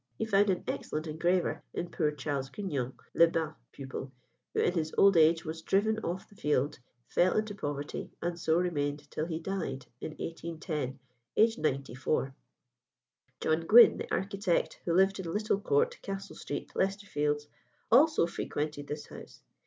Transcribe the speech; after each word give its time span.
He 0.17 0.25
found 0.25 0.49
an 0.49 0.63
excellent 0.67 1.05
engraver 1.05 1.61
in 1.75 1.91
poor 1.91 2.09
Charles 2.09 2.49
Grignon, 2.49 2.93
Le 3.13 3.27
Bas' 3.27 3.53
pupil, 3.71 4.11
who 4.51 4.59
in 4.61 4.73
his 4.73 4.91
old 4.97 5.15
age 5.15 5.45
was 5.45 5.61
driven 5.61 5.99
off 5.99 6.27
the 6.27 6.33
field, 6.33 6.79
fell 7.07 7.37
into 7.37 7.53
poverty, 7.53 8.09
and 8.19 8.39
so 8.39 8.57
remained 8.57 9.11
till 9.11 9.27
he 9.27 9.37
died 9.39 9.85
in 10.01 10.13
1810, 10.13 10.97
aged 11.37 11.59
94. 11.59 12.33
John 13.41 13.67
Gwynn, 13.67 13.97
the 13.97 14.11
architect, 14.11 14.81
who 14.85 14.93
lived 14.95 15.19
in 15.19 15.31
Little 15.31 15.61
Court, 15.61 15.99
Castle 16.01 16.35
Street, 16.35 16.71
Leicester 16.75 17.05
Fields, 17.05 17.47
also 17.91 18.25
frequented 18.25 18.87
this 18.87 19.05
house. 19.05 19.43